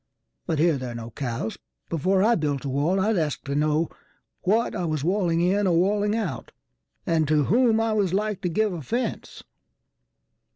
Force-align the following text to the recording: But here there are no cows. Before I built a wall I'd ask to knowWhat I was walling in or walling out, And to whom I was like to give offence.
But 0.47 0.57
here 0.57 0.79
there 0.79 0.93
are 0.93 0.95
no 0.95 1.11
cows. 1.11 1.59
Before 1.87 2.23
I 2.23 2.33
built 2.33 2.65
a 2.65 2.69
wall 2.69 2.99
I'd 2.99 3.19
ask 3.19 3.43
to 3.43 3.51
knowWhat 3.51 4.73
I 4.73 4.83
was 4.83 5.03
walling 5.03 5.41
in 5.41 5.67
or 5.67 5.77
walling 5.77 6.15
out, 6.15 6.51
And 7.05 7.27
to 7.27 7.43
whom 7.43 7.79
I 7.79 7.93
was 7.93 8.11
like 8.11 8.41
to 8.41 8.49
give 8.49 8.73
offence. 8.73 9.43